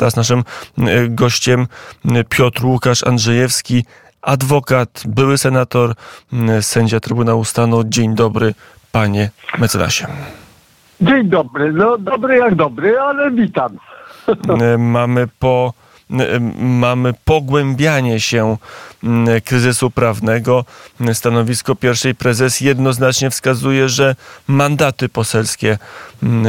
Teraz 0.00 0.16
naszym 0.16 0.44
gościem 1.08 1.66
Piotr 2.28 2.64
Łukasz 2.64 3.06
Andrzejewski, 3.06 3.84
adwokat, 4.22 5.02
były 5.06 5.38
senator, 5.38 5.94
sędzia 6.60 7.00
Trybunału 7.00 7.44
Stanu. 7.44 7.84
Dzień 7.84 8.14
dobry, 8.14 8.54
panie 8.92 9.30
mecenasie. 9.58 10.06
Dzień 11.00 11.28
dobry. 11.28 11.72
No 11.72 11.98
dobry 11.98 12.36
jak 12.36 12.54
dobry, 12.54 12.98
ale 12.98 13.30
witam. 13.30 13.78
Mamy 14.78 15.28
po 15.38 15.72
mamy 16.58 17.14
pogłębianie 17.24 18.20
się 18.20 18.56
kryzysu 19.44 19.90
prawnego. 19.90 20.64
Stanowisko 21.12 21.74
pierwszej 21.74 22.14
prezes 22.14 22.60
jednoznacznie 22.60 23.30
wskazuje, 23.30 23.88
że 23.88 24.16
mandaty 24.48 25.08
poselskie 25.08 25.78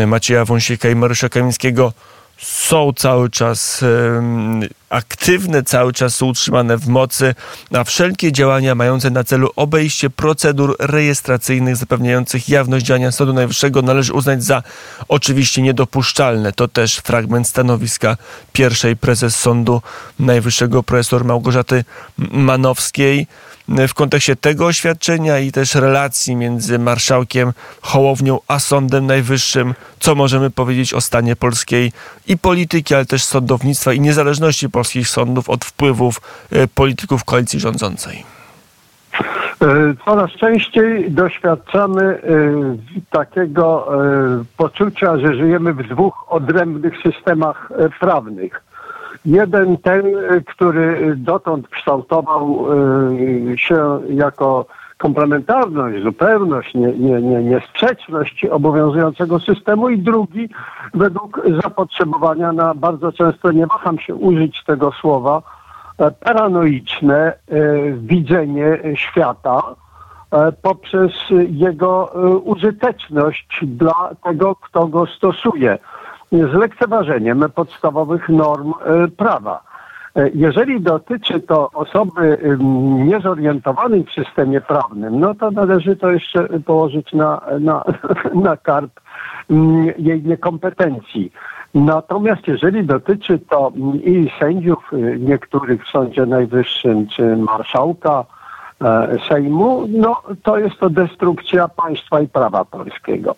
Macieja 0.07 0.45
Wąsika 0.45 0.89
i 0.89 0.95
Mariusza 0.95 1.29
Kamińskiego 1.29 1.93
są 2.41 2.93
cały 2.93 3.29
czas 3.29 3.83
aktywne, 4.89 5.63
cały 5.63 5.93
czas 5.93 6.15
są 6.15 6.25
utrzymane 6.25 6.77
w 6.77 6.87
mocy, 6.87 7.35
a 7.73 7.83
wszelkie 7.83 8.31
działania 8.31 8.75
mające 8.75 9.09
na 9.09 9.23
celu 9.23 9.49
obejście 9.55 10.09
procedur 10.09 10.75
rejestracyjnych 10.79 11.75
zapewniających 11.75 12.49
jawność 12.49 12.85
działania 12.85 13.11
Sądu 13.11 13.33
Najwyższego 13.33 13.81
należy 13.81 14.13
uznać 14.13 14.43
za 14.43 14.63
oczywiście 15.07 15.61
niedopuszczalne. 15.61 16.53
To 16.53 16.67
też 16.67 16.95
fragment 16.95 17.47
stanowiska 17.47 18.17
pierwszej 18.53 18.97
prezes 18.97 19.35
Sądu 19.35 19.81
Najwyższego 20.19 20.83
profesor 20.83 21.25
Małgorzaty 21.25 21.83
Manowskiej 22.17 23.27
w 23.67 23.93
kontekście 23.93 24.35
tego 24.35 24.65
oświadczenia 24.65 25.39
i 25.39 25.51
też 25.51 25.75
relacji 25.75 26.35
między 26.35 26.79
marszałkiem 26.79 27.53
Hołownią 27.81 28.39
a 28.47 28.59
Sądem 28.59 29.05
Najwyższym, 29.05 29.73
co 29.99 30.15
możemy 30.15 30.49
powiedzieć 30.49 30.93
o 30.93 31.01
stanie 31.01 31.35
polskiej 31.35 31.91
i 32.27 32.37
polityki, 32.37 32.95
ale 32.95 33.05
też 33.05 33.23
sądownictwa 33.23 33.93
i 33.93 33.99
niezależności 33.99 34.69
polskich 34.69 35.07
sądów 35.07 35.49
od 35.49 35.65
wpływów 35.65 36.21
e, 36.51 36.67
polityków 36.67 37.23
koalicji 37.23 37.59
rządzącej? 37.59 38.23
E, 39.61 39.93
coraz 40.05 40.31
częściej 40.31 41.11
doświadczamy 41.11 42.03
e, 42.03 42.19
takiego 43.11 43.91
poczucia, 44.57 45.17
że 45.17 45.35
żyjemy 45.35 45.73
w 45.73 45.87
dwóch 45.87 46.25
odrębnych 46.33 46.93
systemach 47.03 47.71
prawnych. 47.99 48.70
Jeden 49.25 49.77
ten, 49.77 50.03
który 50.47 51.15
dotąd 51.15 51.67
kształtował 51.67 52.65
się 53.55 53.99
jako 54.09 54.65
komplementarność, 55.01 56.03
zupełność, 56.03 56.73
nie, 56.73 56.87
nie, 56.87 57.21
nie, 57.21 57.43
niesprzeczność 57.43 58.45
obowiązującego 58.45 59.39
systemu 59.39 59.89
i 59.89 59.97
drugi 59.97 60.49
według 60.93 61.41
zapotrzebowania 61.63 62.51
na 62.51 62.73
bardzo 62.73 63.11
często, 63.11 63.51
nie 63.51 63.67
waham 63.67 63.99
się 63.99 64.15
użyć 64.15 64.63
tego 64.63 64.91
słowa, 64.91 65.41
e, 65.97 66.11
paranoiczne 66.11 67.17
e, 67.17 67.33
widzenie 67.91 68.79
świata 68.95 69.61
e, 70.31 70.51
poprzez 70.51 71.11
jego 71.49 72.05
użyteczność 72.43 73.59
dla 73.61 74.09
tego, 74.23 74.55
kto 74.55 74.87
go 74.87 75.05
stosuje 75.05 75.77
z 76.31 76.53
lekceważeniem 76.53 77.45
podstawowych 77.55 78.29
norm 78.29 78.73
prawa. 79.17 79.71
E, 80.15 80.29
jeżeli 80.35 80.81
dotyczy 80.81 81.39
to 81.39 81.69
osoby 81.73 82.37
niezorientowanej 83.05 84.03
w 84.03 84.11
systemie 84.25 84.61
prawnym, 84.61 85.19
no 85.19 85.35
to 85.35 85.51
należy 85.51 85.95
to 85.95 86.11
jeszcze 86.11 86.47
położyć 86.59 87.13
na, 87.13 87.41
na, 87.59 87.83
na 88.47 88.57
karp 88.57 88.99
jej 89.97 90.23
niekompetencji. 90.23 91.31
Natomiast 91.73 92.47
jeżeli 92.47 92.83
dotyczy 92.83 93.39
to 93.39 93.71
i 94.03 94.31
sędziów 94.39 94.93
y, 94.93 95.19
niektórych 95.19 95.85
w 95.85 95.89
Sądzie 95.89 96.25
Najwyższym, 96.25 97.07
czy 97.07 97.37
marszałka 97.37 98.25
e, 98.81 99.17
Sejmu, 99.29 99.85
no 99.89 100.21
to 100.43 100.57
jest 100.57 100.77
to 100.79 100.89
destrukcja 100.89 101.67
państwa 101.67 102.21
i 102.21 102.27
prawa 102.27 102.65
polskiego. 102.65 103.35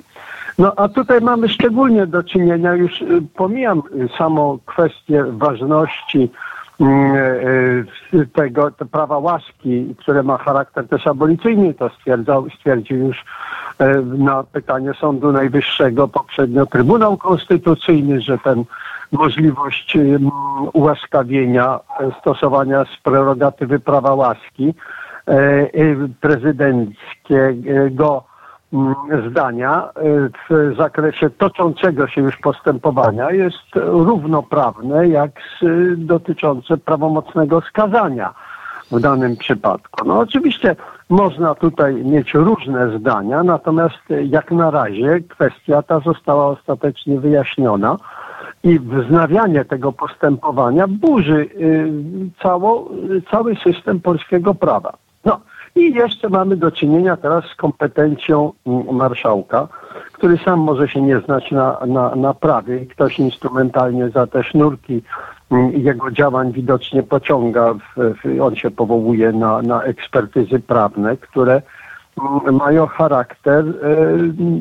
No 0.57 0.73
a 0.75 0.89
tutaj 0.89 1.21
mamy 1.21 1.49
szczególnie 1.49 2.07
do 2.07 2.23
czynienia, 2.23 2.73
już 2.73 3.01
y, 3.01 3.21
pomijam 3.35 3.83
samą 4.17 4.59
kwestię 4.65 5.25
ważności 5.27 6.29
Mm, 6.79 7.85
e, 8.13 8.25
tego 8.25 8.71
to 8.71 8.85
prawa 8.85 9.17
łaski, 9.17 9.95
które 9.99 10.23
ma 10.23 10.37
charakter 10.37 10.87
też 10.87 11.07
abolicyjny, 11.07 11.73
to 11.73 11.89
stwierdzał, 11.89 12.49
stwierdził 12.49 12.97
już 12.97 13.25
na 14.17 14.43
pytanie 14.43 14.93
Sądu 14.93 15.31
Najwyższego 15.31 16.07
poprzednio 16.07 16.65
Trybunał 16.65 17.17
Konstytucyjny, 17.17 18.21
że 18.21 18.37
ten 18.37 18.63
możliwość 19.11 19.97
ułaskawienia 20.73 21.79
stosowania 22.19 22.85
z 22.85 22.97
prerogatywy 23.03 23.79
prawa 23.79 24.13
łaski 24.13 24.73
prezydenckiego 26.21 28.23
zdania 29.29 29.89
y, 29.97 30.31
w 30.49 30.75
zakresie 30.77 31.29
toczącego 31.29 32.07
się 32.07 32.21
już 32.21 32.37
postępowania 32.37 33.31
jest 33.31 33.75
równoprawne 33.75 35.07
jak 35.07 35.31
dotyczące 35.97 36.77
prawomocnego 36.77 37.61
skazania 37.61 38.33
w 38.91 38.99
danym 38.99 39.37
przypadku. 39.37 40.07
No 40.07 40.19
oczywiście 40.19 40.75
można 41.09 41.55
tutaj 41.55 41.95
mieć 41.95 42.33
różne 42.33 42.99
zdania, 42.99 43.43
natomiast 43.43 43.99
jak 44.23 44.51
na 44.51 44.71
razie 44.71 45.19
kwestia 45.29 45.81
ta 45.81 45.99
została 45.99 46.47
ostatecznie 46.47 47.19
wyjaśniona 47.19 47.97
i 48.63 48.79
wznawianie 48.79 49.65
tego 49.65 49.91
postępowania 49.91 50.87
burzy 50.87 51.35
y, 51.35 51.91
cało, 52.43 52.89
cały 53.31 53.55
system 53.55 53.99
polskiego 53.99 54.55
prawa. 54.55 54.93
No, 55.25 55.39
i 55.75 55.93
jeszcze 55.93 56.29
mamy 56.29 56.57
do 56.57 56.71
czynienia 56.71 57.17
teraz 57.17 57.45
z 57.45 57.55
kompetencją 57.55 58.53
mm, 58.67 58.95
marszałka, 58.95 59.67
który 60.11 60.37
sam 60.37 60.59
może 60.59 60.87
się 60.87 61.01
nie 61.01 61.19
znać 61.19 61.51
na, 61.51 61.77
na, 61.87 62.15
na 62.15 62.33
prawie 62.33 62.77
i 62.77 62.87
ktoś 62.87 63.19
instrumentalnie 63.19 64.09
za 64.09 64.27
te 64.27 64.43
sznurki 64.43 65.01
mm, 65.51 65.71
jego 65.71 66.11
działań 66.11 66.51
widocznie 66.51 67.03
pociąga. 67.03 67.73
W, 67.73 67.79
w, 67.97 68.41
on 68.41 68.55
się 68.55 68.71
powołuje 68.71 69.31
na, 69.31 69.61
na 69.61 69.83
ekspertyzy 69.83 70.59
prawne, 70.59 71.17
które 71.17 71.61
mm, 72.21 72.55
mają 72.55 72.87
charakter 72.87 73.65
e, 73.67 73.73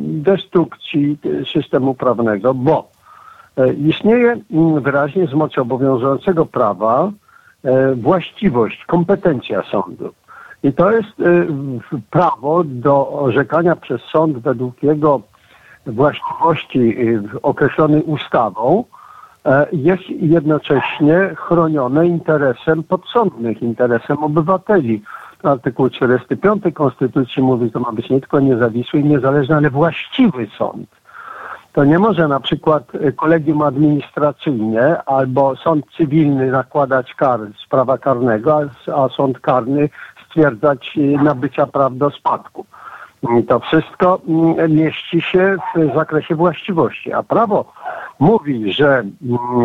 destrukcji 0.02 1.18
systemu 1.52 1.94
prawnego, 1.94 2.54
bo 2.54 2.88
e, 3.56 3.72
istnieje 3.72 4.36
wyraźnie 4.80 5.26
z 5.26 5.34
mocy 5.34 5.60
obowiązującego 5.60 6.46
prawa 6.46 7.10
e, 7.64 7.94
właściwość, 7.94 8.84
kompetencja 8.84 9.62
sądu. 9.62 10.12
I 10.62 10.72
to 10.72 10.90
jest 10.90 11.20
y, 11.20 11.46
prawo 12.10 12.64
do 12.64 13.08
orzekania 13.08 13.76
przez 13.76 14.00
sąd 14.02 14.38
według 14.38 14.82
jego 14.82 15.20
właściwości 15.86 16.78
y, 16.78 17.42
określonej 17.42 18.02
ustawą, 18.02 18.84
e, 19.46 19.66
jest 19.72 20.02
jednocześnie 20.08 21.34
chronione 21.36 22.06
interesem 22.06 22.82
podsądnych, 22.82 23.62
interesem 23.62 24.24
obywateli. 24.24 25.02
Artykuł 25.42 25.90
45 25.90 26.62
Konstytucji 26.74 27.42
mówi, 27.42 27.66
że 27.66 27.72
to 27.72 27.80
ma 27.80 27.92
być 27.92 28.10
nie 28.10 28.20
tylko 28.20 28.40
niezawisły 28.40 29.00
i 29.00 29.04
niezależny, 29.04 29.56
ale 29.56 29.70
właściwy 29.70 30.46
sąd. 30.58 30.86
To 31.72 31.84
nie 31.84 31.98
może 31.98 32.28
na 32.28 32.40
przykład 32.40 32.92
kolegium 33.16 33.62
administracyjne 33.62 35.04
albo 35.04 35.56
sąd 35.56 35.84
cywilny 35.96 36.50
nakładać 36.50 37.14
kar 37.14 37.40
z 37.64 37.68
prawa 37.68 37.98
karnego, 37.98 38.60
a 38.94 39.08
sąd 39.08 39.40
karny 39.40 39.88
stwierdzać 40.32 40.92
y, 40.96 41.00
nabycia 41.00 41.66
praw 41.66 41.96
do 41.96 42.10
spadku. 42.10 42.66
To 43.48 43.60
wszystko 43.60 44.20
mm, 44.28 44.72
mieści 44.74 45.20
się 45.20 45.56
w 45.76 45.94
zakresie 45.94 46.34
właściwości, 46.34 47.12
a 47.12 47.22
prawo 47.22 47.72
mówi, 48.18 48.72
że, 48.72 48.88
mm, 48.88 49.10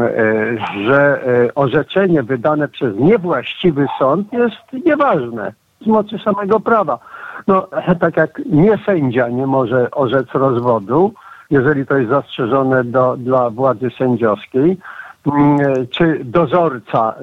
e, 0.02 0.86
że 0.86 1.28
e, 1.46 1.56
orzeczenie 1.56 2.24
wydane 2.24 2.68
przez 2.68 2.96
niewłaściwy 3.00 3.88
sąd 4.00 4.34
jest 4.34 4.86
nieważne 4.86 5.54
z 5.82 5.88
mocy 5.88 6.18
samego 6.20 6.60
prawa. 6.60 7.00
No, 7.48 7.68
tak 8.02 8.18
jak 8.18 8.42
nie 8.46 8.78
sędzia 8.86 9.30
nie 9.30 9.48
może 9.48 9.92
orzec 9.92 10.28
rozwodu, 10.34 11.14
jeżeli 11.50 11.86
to 11.86 11.98
jest 11.98 12.10
zastrzeżone 12.10 12.84
do, 12.84 13.18
dla 13.18 13.50
władzy 13.50 13.90
sędziowskiej, 13.98 14.78
mm, 15.26 15.58
czy 15.90 16.22
dozorca 16.24 17.16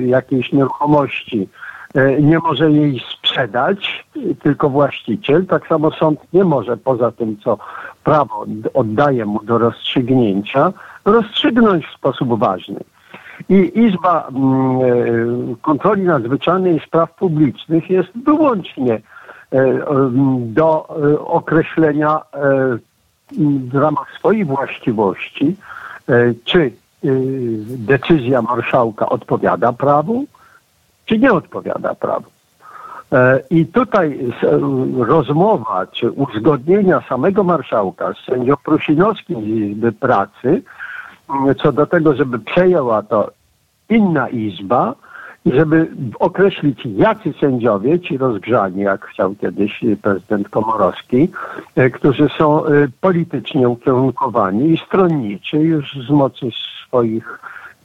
jakiejś 0.00 0.52
nieruchomości 0.52 1.48
E, 1.48 1.61
nie 2.20 2.38
może 2.38 2.70
jej 2.70 3.02
sprzedać, 3.12 4.04
tylko 4.42 4.68
właściciel. 4.68 5.46
Tak 5.46 5.66
samo 5.66 5.90
sąd 5.90 6.20
nie 6.32 6.44
może, 6.44 6.76
poza 6.76 7.12
tym, 7.12 7.36
co 7.44 7.58
prawo 8.04 8.46
oddaje 8.74 9.24
mu 9.26 9.42
do 9.42 9.58
rozstrzygnięcia, 9.58 10.72
rozstrzygnąć 11.04 11.86
w 11.86 11.94
sposób 11.94 12.38
ważny. 12.38 12.80
I 13.48 13.72
Izba 13.74 14.28
mm, 14.28 14.80
e, 14.80 15.56
Kontroli 15.62 16.02
Nadzwyczajnej 16.02 16.76
i 16.76 16.80
Spraw 16.80 17.14
Publicznych 17.14 17.90
jest 17.90 18.08
wyłącznie 18.24 18.94
e, 18.94 19.00
do 20.38 20.88
określenia 21.26 22.20
w 23.72 23.74
ramach 23.74 24.06
swojej 24.18 24.44
właściwości, 24.44 25.56
czy 26.44 26.72
decyzja 27.64 28.42
marszałka 28.42 29.08
odpowiada 29.08 29.72
prawu, 29.72 30.26
czy 31.12 31.18
nie 31.18 31.32
odpowiada 31.32 31.94
prawu. 31.94 32.30
E, 33.12 33.40
I 33.50 33.66
tutaj 33.66 34.32
rozmowa 34.98 35.86
czy 35.86 36.10
uzgodnienia 36.10 37.02
samego 37.08 37.44
marszałka 37.44 38.12
z 38.14 38.26
sędzią 38.26 38.54
Prusinowskim 38.64 39.40
z 39.40 39.46
Izby 39.46 39.92
Pracy 39.92 40.62
co 41.62 41.72
do 41.72 41.86
tego, 41.86 42.14
żeby 42.14 42.38
przejęła 42.38 43.02
to 43.02 43.30
inna 43.88 44.28
izba, 44.28 44.94
i 45.44 45.52
żeby 45.52 45.88
określić, 46.20 46.86
jacy 46.86 47.32
sędziowie, 47.40 48.00
ci 48.00 48.18
rozgrzani, 48.18 48.82
jak 48.82 49.06
chciał 49.06 49.34
kiedyś 49.34 49.80
prezydent 50.02 50.48
Komorowski, 50.48 51.28
e, 51.76 51.90
którzy 51.90 52.28
są 52.38 52.66
e, 52.66 52.70
politycznie 53.00 53.68
ukierunkowani 53.68 54.70
i 54.70 54.78
stronniczy 54.86 55.56
już 55.58 55.98
z 56.08 56.10
mocy 56.10 56.46
swoich 56.86 57.38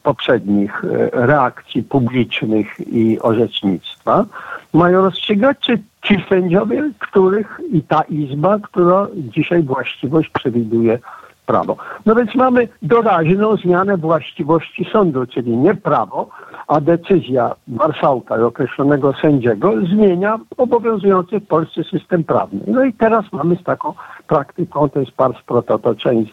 poprzednich 0.07 0.83
e, 0.86 1.09
reakcji 1.27 1.83
publicznych 1.83 2.68
i 2.80 3.19
orzecznictwa, 3.19 4.25
mają 4.74 5.01
rozstrzygać, 5.01 5.57
czy 5.59 5.80
ci 6.04 6.25
sędziowie, 6.30 6.89
których 7.00 7.59
i 7.71 7.81
ta 7.81 8.01
izba, 8.01 8.59
która 8.59 9.07
dzisiaj 9.15 9.63
właściwość 9.63 10.30
przewiduje 10.30 11.00
prawo. 11.47 11.77
No 12.05 12.15
więc 12.15 12.35
mamy 12.35 12.67
doraźną 12.81 13.55
zmianę 13.55 13.97
właściwości 13.97 14.88
sądu, 14.91 15.25
czyli 15.25 15.57
nie 15.57 15.75
prawo, 15.75 16.29
a 16.67 16.81
decyzja 16.81 17.55
marszałka 17.67 18.38
i 18.38 18.41
określonego 18.41 19.13
sędziego 19.13 19.73
zmienia 19.94 20.39
obowiązujący 20.57 21.39
w 21.39 21.47
Polsce 21.47 21.83
system 21.83 22.23
prawny. 22.23 22.59
No 22.67 22.83
i 22.83 22.94
teraz 22.94 23.25
mamy 23.31 23.55
z 23.55 23.63
taką 23.63 23.94
praktyką, 24.27 24.89
to 24.89 24.99
jest 24.99 25.11
pars 25.11 25.38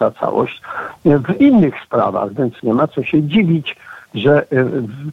za 0.00 0.10
całość, 0.10 0.62
w 1.04 1.40
innych 1.40 1.74
sprawach, 1.86 2.34
więc 2.34 2.62
nie 2.62 2.74
ma 2.74 2.86
co 2.86 3.02
się 3.02 3.22
dziwić, 3.22 3.76
że 4.14 4.42
e, 4.42 4.46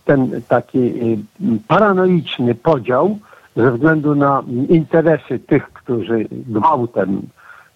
ten 0.05 0.41
taki 0.47 0.79
e, 0.79 0.91
paranoiczny 1.67 2.55
podział 2.55 3.17
ze 3.55 3.71
względu 3.71 4.15
na 4.15 4.43
interesy 4.69 5.39
tych, 5.39 5.73
którzy 5.73 6.25
gwałtem 6.31 7.21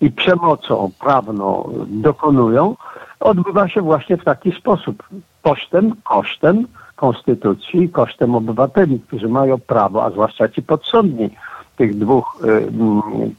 i 0.01 0.12
przemocą 0.12 0.92
prawną 1.00 1.74
dokonują, 1.88 2.75
odbywa 3.19 3.68
się 3.68 3.81
właśnie 3.81 4.18
w 4.18 4.24
taki 4.24 4.51
sposób. 4.51 5.03
Kosztem, 5.42 5.94
kosztem 6.03 6.68
konstytucji, 6.95 7.89
kosztem 7.89 8.36
obywateli, 8.36 9.00
którzy 9.00 9.30
mają 9.30 9.57
prawo, 9.57 10.03
a 10.03 10.09
zwłaszcza 10.09 10.50
ci 10.50 10.62
podsądni, 10.62 11.30
tych 11.77 11.97
dwóch 11.97 12.44
y, 12.44 12.71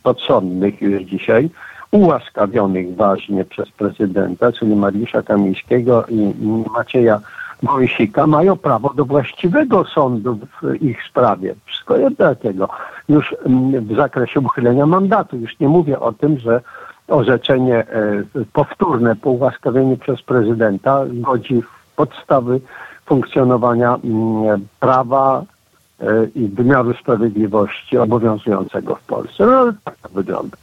podsądnych 0.03 0.83
już 0.83 1.03
dzisiaj, 1.03 1.51
ułaskawionych 1.91 2.97
ważnie 2.97 3.45
przez 3.45 3.71
prezydenta, 3.71 4.53
czyli 4.53 4.77
Mariusza 4.77 5.23
Kamińskiego 5.23 6.05
i 6.09 6.35
Macieja 6.73 7.21
Wąsika 7.63 8.27
mają 8.27 8.57
prawo 8.57 8.95
do 8.95 9.05
właściwego 9.05 9.85
sądu 9.85 10.39
w 10.63 10.83
ich 10.83 11.03
sprawie. 11.11 11.55
Wszystko 11.65 11.97
jednego. 11.97 12.69
Już 13.09 13.35
mm, 13.47 13.87
w 13.87 13.97
zakresie 13.97 14.41
uchylenia 14.41 14.87
mandatu. 14.87 15.37
Już 15.37 15.61
nie 15.61 15.69
mówię 15.69 16.01
o 16.01 16.13
tym, 16.13 16.39
że 16.39 16.61
orzeczenie 17.09 17.77
e, 17.77 18.25
powtórne 18.53 19.17
po 19.17 19.31
ułaskawieniu 19.31 19.97
przez 19.97 20.23
prezydenta 20.23 21.05
godzi 21.13 21.63
w 21.63 21.95
podstawy 21.97 22.61
funkcjonowania 23.07 23.99
mm, 24.05 24.67
prawa 24.81 25.43
e, 26.01 26.05
i 26.35 26.49
wymiaru 26.49 26.95
sprawiedliwości 26.95 27.99
obowiązującego 27.99 28.95
w 28.95 29.03
Polsce. 29.03 29.47
No 29.47 29.73
tak 29.85 29.97
to 30.03 30.09
wygląda. 30.09 30.57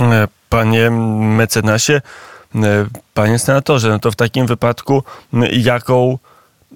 E, 0.00 0.28
panie 0.48 0.90
mecenasie, 1.36 2.00
panie 3.14 3.38
senatorze, 3.38 3.88
no 3.88 3.98
to 3.98 4.10
w 4.10 4.16
takim 4.16 4.46
wypadku 4.46 5.02
jaką, 5.52 6.18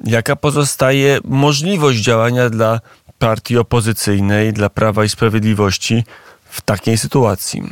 jaka 0.04 0.36
pozostaje 0.36 1.18
możliwość 1.24 1.98
działania 1.98 2.50
dla 2.50 2.80
partii 3.18 3.58
opozycyjnej, 3.58 4.52
dla 4.52 4.70
Prawa 4.70 5.04
i 5.04 5.08
Sprawiedliwości 5.08 6.04
w 6.44 6.60
takiej 6.60 6.98
sytuacji? 6.98 7.62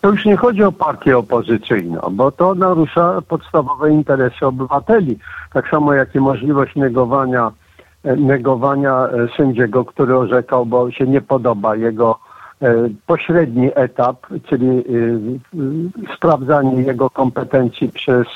To 0.00 0.10
już 0.10 0.24
nie 0.24 0.36
chodzi 0.36 0.62
o 0.62 0.72
partię 0.72 1.18
opozycyjną, 1.18 2.00
bo 2.12 2.30
to 2.30 2.54
narusza 2.54 3.22
podstawowe 3.28 3.92
interesy 3.92 4.46
obywateli. 4.46 5.18
Tak 5.52 5.68
samo 5.68 5.94
jak 5.94 6.14
i 6.14 6.20
możliwość 6.20 6.76
negowania, 6.76 7.52
e, 8.04 8.16
negowania 8.16 8.94
e, 8.94 9.08
sędziego, 9.36 9.84
który 9.84 10.16
orzekał, 10.16 10.66
bo 10.66 10.90
się 10.90 11.06
nie 11.06 11.20
podoba 11.20 11.76
jego 11.76 12.18
E, 12.18 12.25
pośredni 13.06 13.70
etap, 13.74 14.26
czyli 14.48 14.68
e, 14.68 16.14
sprawdzanie 16.16 16.82
jego 16.82 17.10
kompetencji 17.10 17.88
przez 17.88 18.26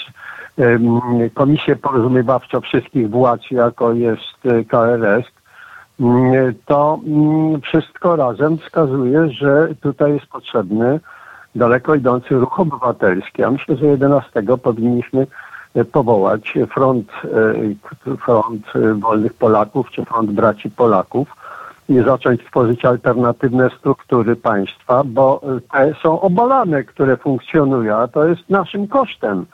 Komisję 1.34 1.76
Porozumiewawczą 1.76 2.60
wszystkich 2.60 3.10
władz, 3.10 3.50
jako 3.50 3.92
jest 3.92 4.46
e, 4.46 4.64
KRS, 4.64 5.26
to 6.66 7.00
wszystko 7.62 8.16
razem 8.16 8.58
wskazuje, 8.58 9.30
że 9.30 9.68
tutaj 9.80 10.12
jest 10.12 10.26
potrzebny 10.26 11.00
daleko 11.54 11.94
idący 11.94 12.34
ruch 12.34 12.60
obywatelski. 12.60 13.42
Ja 13.42 13.50
myślę, 13.50 13.76
że 13.76 13.86
11 13.86 14.42
powinniśmy 14.62 15.26
powołać 15.92 16.58
front, 16.74 17.12
front 18.24 18.66
Wolnych 18.98 19.34
Polaków 19.34 19.90
czy 19.90 20.04
front 20.04 20.30
Braci 20.30 20.70
Polaków, 20.70 21.28
i 21.90 22.02
zacząć 22.04 22.44
tworzyć 22.44 22.84
alternatywne 22.84 23.70
struktury 23.78 24.36
państwa, 24.36 25.04
bo 25.04 25.40
te 25.72 25.94
są 26.02 26.20
obalane, 26.20 26.84
które 26.84 27.16
funkcjonują, 27.16 27.96
a 27.96 28.08
to 28.08 28.24
jest 28.24 28.50
naszym 28.50 28.88
kosztem. 28.88 29.46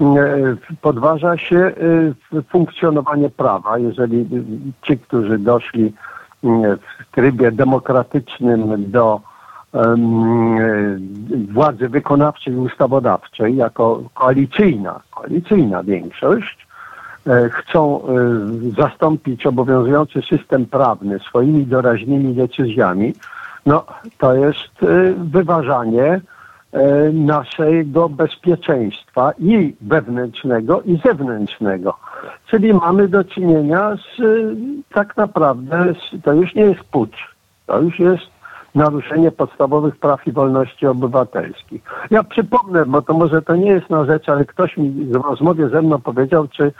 E, 0.00 0.06
podważa 0.80 1.36
się 1.36 1.56
e, 1.58 1.72
funkcjonowanie 2.42 3.30
prawa, 3.30 3.78
jeżeli 3.78 4.26
ci, 4.82 4.98
którzy 4.98 5.38
doszli 5.38 5.92
w 6.42 7.14
trybie 7.14 7.52
demokratycznym 7.52 8.90
do 8.90 9.20
władzy 11.52 11.88
wykonawczej 11.88 12.54
i 12.54 12.56
ustawodawczej 12.56 13.56
jako 13.56 14.02
koalicyjna, 14.14 15.00
koalicyjna 15.10 15.82
większość, 15.82 16.66
E, 16.66 16.71
chcą 17.50 18.02
e, 18.02 18.10
zastąpić 18.78 19.46
obowiązujący 19.46 20.22
system 20.22 20.66
prawny 20.66 21.18
swoimi 21.18 21.66
doraźnymi 21.66 22.34
decyzjami, 22.34 23.14
no 23.66 23.84
to 24.18 24.34
jest 24.34 24.82
e, 24.82 25.12
wyważanie 25.12 26.20
naszego 27.12 28.08
bezpieczeństwa 28.08 29.32
i 29.38 29.76
wewnętrznego, 29.80 30.82
i 30.82 30.98
zewnętrznego. 31.04 31.96
Czyli 32.46 32.74
mamy 32.74 33.08
do 33.08 33.24
czynienia 33.24 33.96
z 33.96 34.22
tak 34.94 35.16
naprawdę, 35.16 35.94
to 36.24 36.32
już 36.32 36.54
nie 36.54 36.62
jest 36.62 36.80
pucz, 36.80 37.34
to 37.66 37.80
już 37.80 37.98
jest 37.98 38.32
naruszenie 38.74 39.30
podstawowych 39.30 39.96
praw 39.96 40.26
i 40.26 40.32
wolności 40.32 40.86
obywatelskich. 40.86 41.82
Ja 42.10 42.24
przypomnę, 42.24 42.86
bo 42.86 43.02
to 43.02 43.14
może 43.14 43.42
to 43.42 43.56
nie 43.56 43.70
jest 43.70 43.90
na 43.90 44.04
rzecz, 44.04 44.28
ale 44.28 44.44
ktoś 44.44 44.76
mi 44.76 44.90
w 44.90 45.14
rozmowie 45.14 45.68
ze 45.68 45.82
mną 45.82 46.00
powiedział, 46.00 46.48
czy 46.48 46.72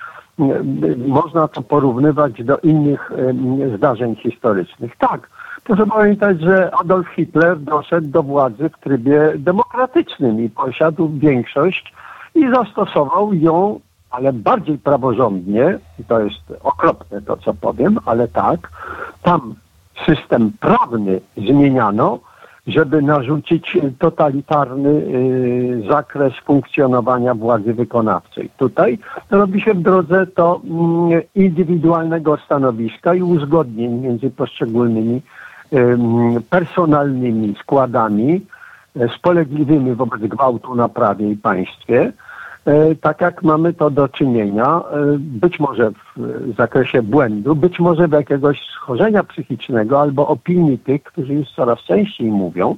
można 1.06 1.48
to 1.48 1.62
porównywać 1.62 2.44
do 2.44 2.58
innych 2.58 3.10
zdarzeń 3.76 4.16
historycznych. 4.16 4.96
Tak, 4.96 5.30
proszę 5.64 5.86
pamiętać, 5.86 6.40
że 6.40 6.70
Adolf 6.80 7.08
Hitler 7.08 7.58
doszedł 7.58 8.08
do 8.08 8.22
władzy 8.22 8.68
w 8.68 8.78
trybie 8.80 9.32
demokratycznym 9.36 10.40
i 10.44 10.50
posiadł 10.50 11.10
większość 11.14 11.94
i 12.34 12.50
zastosował 12.54 13.34
ją, 13.34 13.80
ale 14.10 14.32
bardziej 14.32 14.78
praworządnie, 14.78 15.78
i 15.98 16.04
to 16.04 16.20
jest 16.20 16.40
okropne 16.62 17.22
to, 17.22 17.36
co 17.36 17.54
powiem, 17.54 17.98
ale 18.06 18.28
tak, 18.28 18.70
tam 19.22 19.54
system 20.06 20.52
prawny 20.60 21.20
zmieniano, 21.36 22.18
żeby 22.66 23.02
narzucić 23.02 23.78
totalitarny 23.98 24.90
y, 24.90 25.82
zakres 25.88 26.32
funkcjonowania 26.44 27.34
władzy 27.34 27.74
wykonawczej. 27.74 28.50
Tutaj 28.56 28.98
robi 29.30 29.60
się 29.60 29.74
w 29.74 29.82
drodze 29.82 30.26
to 30.26 30.60
mm, 30.64 31.22
indywidualnego 31.34 32.36
stanowiska 32.36 33.14
i 33.14 33.22
uzgodnień 33.22 33.92
między 33.92 34.30
poszczególnymi 34.30 35.22
personalnymi 36.50 37.54
składami 37.60 38.46
e, 38.96 39.08
spolegliwymi 39.08 39.94
wobec 39.94 40.20
gwałtu 40.20 40.74
na 40.74 40.88
prawie 40.88 41.30
i 41.30 41.36
państwie 41.36 42.12
tak 43.00 43.20
jak 43.20 43.42
mamy 43.42 43.72
to 43.72 43.90
do 43.90 44.08
czynienia, 44.08 44.66
e, 44.66 44.82
być 45.18 45.60
może 45.60 45.90
w 46.16 46.54
zakresie 46.56 47.02
błędu, 47.02 47.54
być 47.54 47.78
może 47.78 48.08
w 48.08 48.12
jakiegoś 48.12 48.60
schorzenia 48.66 49.24
psychicznego 49.24 50.00
albo 50.00 50.28
opinii 50.28 50.78
tych, 50.78 51.02
którzy 51.02 51.34
już 51.34 51.50
coraz 51.50 51.78
częściej 51.78 52.30
mówią, 52.30 52.76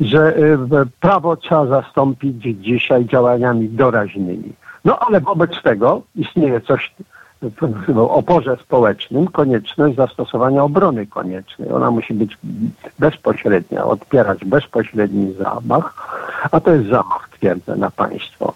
że 0.00 0.36
e, 0.36 0.58
prawo 1.00 1.36
trzeba 1.36 1.66
zastąpić 1.66 2.62
dzisiaj 2.62 3.06
działaniami 3.06 3.68
doraźnymi. 3.68 4.52
No 4.84 4.98
ale 4.98 5.20
wobec 5.20 5.62
tego 5.62 6.02
istnieje 6.16 6.60
coś 6.60 6.94
w 7.90 7.98
oporze 7.98 8.56
społecznym, 8.62 9.28
konieczność 9.28 9.96
zastosowania 9.96 10.62
obrony 10.62 11.06
koniecznej. 11.06 11.72
Ona 11.72 11.90
musi 11.90 12.14
być 12.14 12.38
bezpośrednia, 12.98 13.84
odpierać 13.84 14.44
bezpośredni 14.44 15.32
zamach, 15.32 15.94
a 16.50 16.60
to 16.60 16.70
jest 16.72 16.88
zamach, 16.88 17.28
twierdzę, 17.32 17.76
na 17.76 17.90
państwo. 17.90 18.54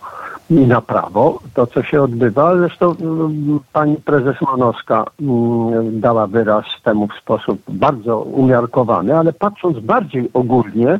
I 0.50 0.66
na 0.66 0.80
prawo, 0.80 1.38
to 1.54 1.66
co 1.66 1.82
się 1.82 2.02
odbywa. 2.02 2.56
Zresztą 2.56 2.94
mm, 3.00 3.60
pani 3.72 3.96
prezes 3.96 4.40
Manowska 4.40 5.04
mm, 5.20 6.00
dała 6.00 6.26
wyraz 6.26 6.64
temu 6.84 7.08
w 7.08 7.14
sposób 7.14 7.60
bardzo 7.68 8.20
umiarkowany, 8.20 9.18
ale 9.18 9.32
patrząc 9.32 9.78
bardziej 9.78 10.30
ogólnie, 10.34 10.98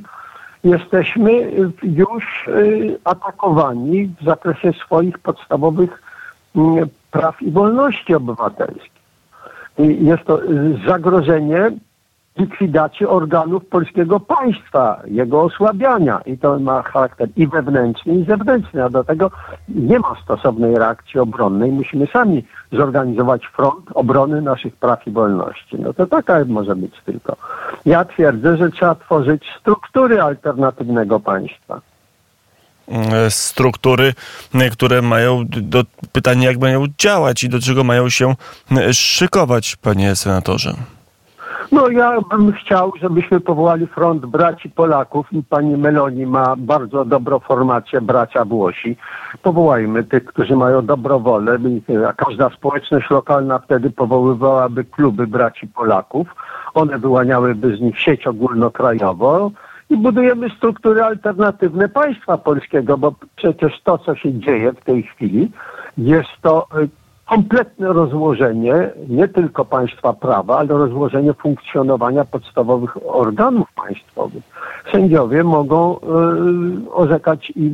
jesteśmy 0.64 1.52
już 1.83 2.49
y, 2.49 2.99
atakowani 3.04 4.07
w 4.21 4.25
zakresie 4.25 4.73
swoich 4.73 5.19
podstawowych 5.19 6.02
mm, 6.57 6.88
praw 7.11 7.42
i 7.42 7.50
wolności 7.50 8.14
obywatelskich. 8.14 9.00
Jest 9.78 10.25
to 10.25 10.40
zagrożenie 10.87 11.71
likwidacji 12.40 13.06
organów 13.06 13.66
polskiego 13.66 14.20
państwa, 14.20 15.02
jego 15.06 15.42
osłabiania. 15.42 16.20
I 16.26 16.38
to 16.38 16.59
ma 16.59 16.82
charakter 16.82 17.28
i 17.37 17.47
wewnętrzny, 17.47 18.14
i 18.14 18.25
zewnętrzny. 18.25 18.85
A 18.85 18.88
do 18.88 19.04
tego 19.04 19.30
nie 19.68 19.99
ma 19.99 20.16
stosownej 20.25 20.75
reakcji 20.75 21.20
obronnej. 21.20 21.73
Musimy 21.73 22.06
sami 22.06 22.44
zorganizować 22.73 23.47
front 23.47 23.85
obrony 23.94 24.42
naszych 24.42 24.76
praw 24.76 25.06
i 25.06 25.11
wolności. 25.11 25.76
No 25.78 25.92
to 25.92 26.06
taka 26.06 26.44
może 26.44 26.76
być 26.76 26.94
tylko. 27.06 27.37
Ja 27.87 28.04
twierdzę, 28.04 28.56
że 28.56 28.70
trzeba 28.70 28.94
tworzyć 28.94 29.42
struktury 29.61 30.23
alternatywnego 30.23 31.20
państwa 31.20 31.80
struktury, 33.28 34.14
które 34.73 35.02
mają 35.02 35.44
do 35.47 35.85
pytania, 36.12 36.49
jak 36.49 36.59
mają 36.59 36.85
działać 36.99 37.44
i 37.44 37.49
do 37.49 37.61
czego 37.61 37.85
mają 37.85 38.09
się 38.09 38.35
szykować, 38.92 39.76
panie 39.76 40.16
senatorze. 40.16 40.75
No 41.73 41.89
ja 41.89 42.21
bym 42.21 42.53
chciał, 42.53 42.93
żebyśmy 43.00 43.41
powołali 43.41 43.87
front 43.87 44.27
braci 44.27 44.71
Polaków 44.71 45.33
i 45.33 45.43
pani 45.43 45.77
Meloni 45.77 46.27
ma 46.27 46.57
bardzo 46.57 47.05
dobrą 47.05 47.39
formację 47.39 48.00
bracia 48.00 48.45
Włosi. 48.45 48.97
Powołajmy 49.43 50.05
tych, 50.05 50.25
którzy 50.25 50.57
mają 50.57 50.87
dobrą 50.87 51.19
wolę, 51.19 51.59
a 52.09 52.12
każda 52.12 52.50
społeczność 52.50 53.11
lokalna 53.11 53.59
wtedy 53.59 53.91
powoływałaby 53.91 54.85
kluby 54.85 55.27
braci 55.27 55.67
Polaków. 55.67 56.29
One 56.75 56.99
wyłaniałyby 56.99 57.77
z 57.77 57.81
nich 57.81 58.00
sieć 58.00 58.27
ogólnokrajową 58.27 59.50
i 59.91 59.97
budujemy 59.97 60.50
struktury 60.57 61.03
alternatywne 61.03 61.89
państwa 61.89 62.39
polskiego, 62.39 62.99
bo 62.99 63.15
przecież 63.37 63.81
to, 63.85 63.99
co 63.99 64.15
się 64.15 64.39
dzieje 64.39 64.73
w 64.73 64.85
tej 64.85 65.03
chwili, 65.03 65.50
jest 65.99 66.31
to 66.43 66.67
y, 66.83 67.00
kompletne 67.30 67.92
rozłożenie 67.92 68.90
nie 69.08 69.28
tylko 69.28 69.64
państwa 69.64 70.12
prawa, 70.12 70.58
ale 70.58 70.68
rozłożenie 70.68 71.34
funkcjonowania 71.34 72.25
podstawowych 72.25 72.96
organów 73.06 73.72
państwowych. 73.72 74.42
Sędziowie 74.92 75.44
mogą 75.44 75.96
y, 75.96 76.00
orzekać 76.92 77.52
i 77.56 77.72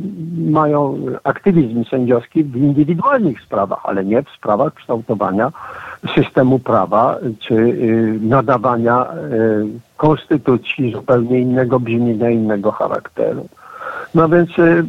mają 0.51 0.97
aktywizm 1.23 1.85
sędziowski 1.85 2.43
w 2.43 2.55
indywidualnych 2.55 3.41
sprawach, 3.41 3.79
ale 3.83 4.05
nie 4.05 4.23
w 4.23 4.29
sprawach 4.29 4.73
kształtowania 4.73 5.51
systemu 6.15 6.59
prawa 6.59 7.17
czy 7.39 7.53
y, 7.53 8.19
nadawania 8.21 9.05
y, 9.05 9.67
konstytucji 9.97 10.91
zupełnie 10.91 11.39
innego 11.39 11.79
brzmienia, 11.79 12.29
innego 12.29 12.71
charakteru. 12.71 13.47
No 14.15 14.29
więc 14.29 14.59
y, 14.59 14.83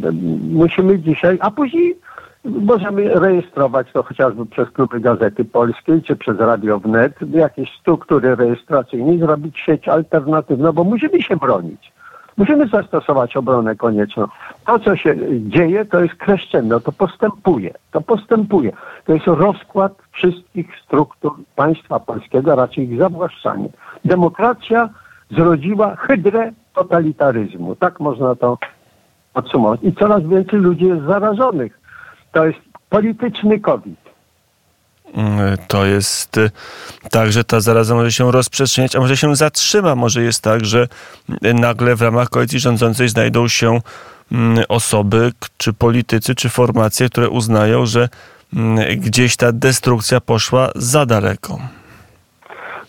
musimy 0.50 0.98
dzisiaj, 0.98 1.38
a 1.40 1.50
później 1.50 2.07
Możemy 2.44 3.08
rejestrować 3.20 3.92
to 3.92 4.02
chociażby 4.02 4.46
przez 4.46 4.70
kluby 4.70 5.00
Gazety 5.00 5.44
Polskiej 5.44 6.02
czy 6.02 6.16
przez 6.16 6.38
Radio 6.38 6.78
Wnet, 6.78 7.14
jakieś 7.30 7.78
struktury 7.80 8.36
rejestracyjne 8.36 9.18
zrobić 9.18 9.58
sieć 9.58 9.88
alternatywną, 9.88 10.72
bo 10.72 10.84
musimy 10.84 11.22
się 11.22 11.36
bronić. 11.36 11.92
Musimy 12.36 12.68
zastosować 12.68 13.36
obronę 13.36 13.76
konieczną. 13.76 14.26
To, 14.66 14.78
co 14.78 14.96
się 14.96 15.16
dzieje, 15.40 15.84
to 15.84 16.00
jest 16.00 16.14
crescendo, 16.14 16.80
to 16.80 16.92
postępuje, 16.92 17.74
to 17.90 18.00
postępuje. 18.00 18.72
To 19.04 19.12
jest 19.12 19.26
rozkład 19.26 19.92
wszystkich 20.12 20.66
struktur 20.84 21.32
państwa 21.56 22.00
polskiego, 22.00 22.56
raczej 22.56 22.84
ich 22.84 22.98
zawłaszczanie. 22.98 23.68
Demokracja 24.04 24.88
zrodziła 25.30 25.96
hydrę 25.96 26.52
totalitaryzmu. 26.74 27.76
Tak 27.76 28.00
można 28.00 28.34
to 28.34 28.58
podsumować. 29.32 29.80
I 29.82 29.92
coraz 29.92 30.22
więcej 30.22 30.60
ludzi 30.60 30.84
jest 30.84 31.04
zarażonych 31.04 31.77
to 32.32 32.46
jest 32.46 32.58
polityczny 32.90 33.60
COVID. 33.60 34.08
Mm, 35.14 35.56
to 35.68 35.86
jest 35.86 36.36
y, 36.36 36.50
tak, 37.10 37.32
że 37.32 37.44
ta 37.44 37.60
zaraza 37.60 37.94
może 37.94 38.12
się 38.12 38.32
rozprzestrzeniać, 38.32 38.96
a 38.96 39.00
może 39.00 39.16
się 39.16 39.36
zatrzyma. 39.36 39.94
Może 39.94 40.22
jest 40.22 40.42
tak, 40.42 40.64
że 40.64 40.88
nagle 41.54 41.96
w 41.96 42.02
ramach 42.02 42.28
koalicji 42.28 42.58
rządzącej 42.58 43.08
znajdą 43.08 43.48
się 43.48 43.80
mm, 44.32 44.64
osoby, 44.68 45.32
czy 45.56 45.72
politycy, 45.72 46.34
czy 46.34 46.48
formacje, 46.48 47.08
które 47.08 47.28
uznają, 47.28 47.86
że 47.86 48.08
mm, 48.56 49.00
gdzieś 49.00 49.36
ta 49.36 49.52
destrukcja 49.52 50.20
poszła 50.20 50.70
za 50.74 51.06
daleko. 51.06 51.58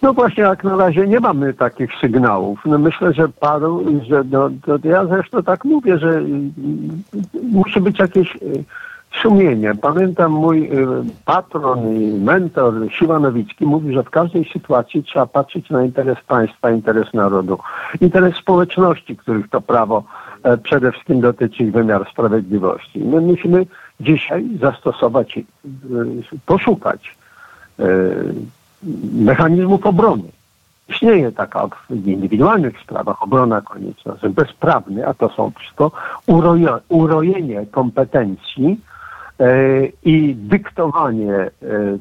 No 0.02 0.14
właśnie, 0.14 0.44
jak 0.44 0.64
na 0.64 0.78
razie 0.78 1.08
nie 1.08 1.20
mamy 1.20 1.54
takich 1.54 1.90
sygnałów. 2.02 2.60
No 2.66 2.78
myślę, 2.78 3.14
że 3.14 3.30
paru, 3.30 3.86
że 4.10 4.24
no, 4.32 4.50
ja 4.84 5.06
zresztą 5.06 5.44
tak 5.44 5.66
mówię, 5.66 5.98
że 5.98 6.22
musi 7.52 7.82
być 7.82 8.00
jakieś 8.00 8.38
sumienie. 9.22 9.76
Pamiętam 9.76 10.32
mój 10.32 10.64
y, 10.64 10.88
patron 11.26 11.96
i 11.96 12.20
mentor 12.20 12.74
Siła 12.92 13.20
Nowicki 13.20 13.66
mówi, 13.66 13.94
że 13.94 14.04
w 14.04 14.10
każdej 14.10 14.50
sytuacji 14.54 15.04
trzeba 15.04 15.26
patrzeć 15.26 15.70
na 15.70 15.84
interes 15.84 16.18
państwa, 16.28 16.72
interes 16.72 17.14
narodu, 17.14 17.60
interes 18.02 18.36
społeczności, 18.36 19.16
których 19.16 19.50
to 19.50 19.62
prawo 19.62 20.04
e, 20.44 20.58
przede 20.58 20.92
wszystkim 20.92 21.22
dotyczy 21.22 21.64
ich 21.64 21.72
wymiar 21.72 22.12
sprawiedliwości. 22.12 23.00
My 23.00 23.22
musimy 23.22 23.66
dzisiaj 24.00 24.46
zastosować, 24.62 25.38
y, 25.38 25.44
poszukać 26.46 27.16
e, 27.80 27.84
mechanizmów 29.14 29.86
obrony. 29.86 30.24
Istnieje 30.90 31.32
taka 31.32 31.68
w 31.68 32.08
indywidualnych 32.08 32.80
sprawach 32.80 33.24
obrona 33.24 33.62
konieczna, 33.62 34.16
bezprawny, 34.30 35.08
a 35.08 35.14
to 35.14 35.30
są 35.30 35.52
wszystko 35.58 35.92
urojenie 36.90 37.66
kompetencji 37.72 38.78
E, 38.78 38.99
i 40.04 40.36
dyktowanie 40.36 41.34
e, 41.34 41.50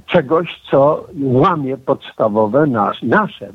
czegoś, 0.06 0.60
co 0.70 1.06
łamie 1.22 1.76
podstawowe 1.76 2.66
nas, 2.66 2.96
nasze 3.02 3.48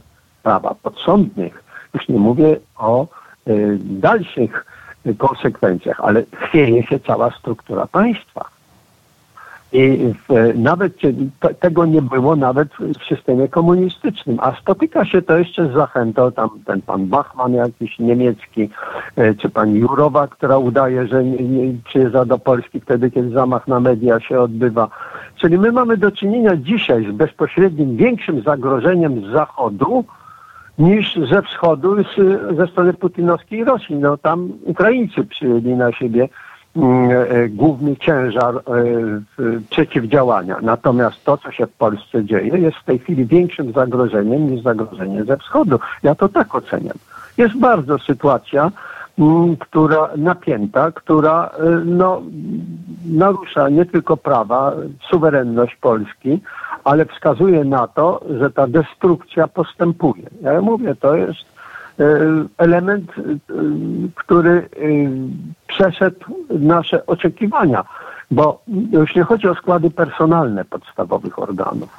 prawa 0.43 0.75
podsądnych. 0.83 1.63
Już 1.93 2.09
nie 2.09 2.19
mówię 2.19 2.57
o 2.77 3.03
e, 3.03 3.07
dalszych 3.79 4.65
konsekwencjach, 5.17 5.99
ale 5.99 6.23
chwieje 6.35 6.83
się 6.83 6.99
cała 6.99 7.31
struktura 7.31 7.87
państwa. 7.87 8.52
I 9.73 10.13
w, 10.29 10.53
nawet 10.55 10.93
tego 11.59 11.85
nie 11.85 12.01
było 12.01 12.35
nawet 12.35 12.67
w 12.73 13.15
systemie 13.15 13.47
komunistycznym. 13.47 14.37
A 14.41 14.55
spotyka 14.55 15.05
się 15.05 15.21
to 15.21 15.37
jeszcze 15.37 15.67
z 15.67 15.73
zachętą, 15.73 16.31
tam 16.31 16.49
ten 16.65 16.81
pan 16.81 17.05
Bachmann 17.05 17.53
jakiś 17.53 17.99
niemiecki, 17.99 18.69
e, 19.15 19.35
czy 19.35 19.49
pani 19.49 19.79
Jurowa, 19.79 20.27
która 20.27 20.57
udaje, 20.57 21.07
że 21.07 21.23
nie, 21.23 21.37
nie 21.37 21.73
przyjeżdża 21.85 22.25
do 22.25 22.39
Polski 22.39 22.79
wtedy, 22.79 23.11
kiedy 23.11 23.29
zamach 23.29 23.67
na 23.67 23.79
media 23.79 24.19
się 24.19 24.39
odbywa. 24.39 24.89
Czyli 25.35 25.57
my 25.57 25.71
mamy 25.71 25.97
do 25.97 26.11
czynienia 26.11 26.55
dzisiaj 26.55 27.05
z 27.05 27.11
bezpośrednim 27.11 27.97
większym 27.97 28.41
zagrożeniem 28.41 29.21
z 29.21 29.31
zachodu, 29.31 30.05
niż 30.77 31.15
ze 31.29 31.41
wschodu, 31.41 32.03
z, 32.03 32.15
ze 32.57 32.67
strony 32.67 32.93
putinowskiej 32.93 33.63
Rosji. 33.63 33.95
No 33.95 34.17
tam 34.17 34.51
Ukraińcy 34.63 35.23
przyjęli 35.23 35.75
na 35.75 35.91
siebie 35.91 36.23
e, 36.23 36.52
główny 37.49 37.95
ciężar 37.95 38.55
e, 38.55 38.61
przeciwdziałania. 39.69 40.57
Natomiast 40.61 41.25
to, 41.25 41.37
co 41.37 41.51
się 41.51 41.67
w 41.67 41.71
Polsce 41.71 42.25
dzieje, 42.25 42.57
jest 42.57 42.77
w 42.77 42.83
tej 42.83 42.99
chwili 42.99 43.25
większym 43.25 43.71
zagrożeniem 43.71 44.51
niż 44.51 44.63
zagrożenie 44.63 45.23
ze 45.23 45.37
wschodu. 45.37 45.79
Ja 46.03 46.15
to 46.15 46.29
tak 46.29 46.55
oceniam. 46.55 46.97
Jest 47.37 47.59
bardzo 47.59 47.99
sytuacja, 47.99 48.71
mm, 49.19 49.57
która 49.57 50.09
napięta, 50.17 50.91
która 50.91 51.49
e, 51.59 51.69
no, 51.85 52.21
narusza 53.05 53.69
nie 53.69 53.85
tylko 53.85 54.17
prawa, 54.17 54.73
suwerenność 55.09 55.75
Polski, 55.75 56.41
ale 56.83 57.05
wskazuje 57.05 57.63
na 57.63 57.87
to, 57.87 58.21
że 58.39 58.51
ta 58.51 58.67
destrukcja 58.67 59.47
postępuje. 59.47 60.23
Ja 60.41 60.61
mówię, 60.61 60.95
to 60.95 61.15
jest 61.15 61.52
E, 61.52 61.52
element, 62.57 63.11
e, 63.17 63.21
który 64.15 64.51
e, 64.51 64.67
przeszedł 65.67 66.25
nasze 66.49 67.05
oczekiwania, 67.05 67.83
bo 68.31 68.63
już 68.91 69.15
nie 69.15 69.23
chodzi 69.23 69.47
o 69.47 69.55
składy 69.55 69.91
personalne 69.91 70.65
podstawowych 70.65 71.39
organów, 71.39 71.89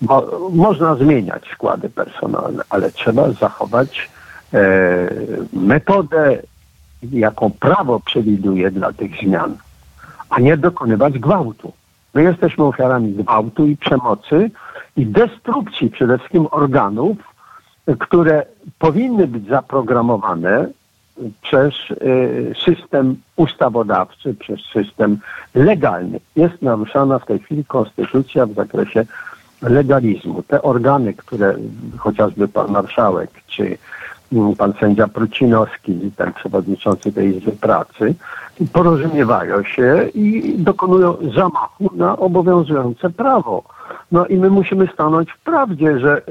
bo 0.00 0.48
można 0.52 0.94
zmieniać 0.94 1.48
składy 1.52 1.90
personalne, 1.90 2.62
ale 2.70 2.90
trzeba 2.90 3.30
zachować 3.30 4.10
metodę, 5.52 6.38
jaką 7.12 7.50
prawo 7.50 8.00
przewiduje 8.00 8.70
dla 8.70 8.92
tych 8.92 9.10
zmian, 9.22 9.56
a 10.30 10.40
nie 10.40 10.56
dokonywać 10.56 11.18
gwałtu. 11.18 11.72
My 12.14 12.22
jesteśmy 12.22 12.64
ofiarami 12.64 13.12
gwałtu 13.12 13.66
i 13.66 13.76
przemocy 13.76 14.50
i 14.96 15.06
destrukcji 15.06 15.90
przede 15.90 16.18
wszystkim 16.18 16.46
organów, 16.50 17.16
które 17.98 18.46
powinny 18.78 19.26
być 19.26 19.46
zaprogramowane 19.46 20.68
przez 21.42 21.74
y, 21.90 22.52
system 22.64 23.16
ustawodawczy, 23.36 24.34
przez 24.34 24.60
system 24.60 25.18
legalny. 25.54 26.20
Jest 26.36 26.62
naruszana 26.62 27.18
w 27.18 27.26
tej 27.26 27.38
chwili 27.38 27.64
konstytucja 27.64 28.46
w 28.46 28.54
zakresie 28.54 29.06
legalizmu. 29.62 30.42
Te 30.42 30.62
organy, 30.62 31.14
które 31.14 31.54
chociażby 31.98 32.48
pan 32.48 32.70
marszałek 32.70 33.30
czy 33.46 33.78
pan 34.58 34.72
sędzia 34.80 35.08
Prucinowski, 35.08 36.10
ten 36.16 36.32
przewodniczący 36.32 37.12
tej 37.12 37.36
Izby 37.36 37.52
Pracy, 37.52 38.14
porozumiewają 38.72 39.62
się 39.62 40.08
i 40.14 40.54
dokonują 40.58 41.16
zamachu 41.34 41.90
na 41.94 42.16
obowiązujące 42.16 43.10
prawo. 43.10 43.62
No 44.12 44.26
i 44.26 44.36
my 44.36 44.50
musimy 44.50 44.88
stanąć 44.94 45.32
w 45.32 45.38
prawdzie, 45.38 45.98
że 45.98 46.18
y, 46.18 46.22